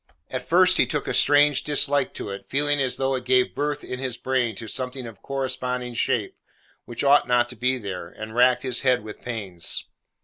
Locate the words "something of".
4.67-5.21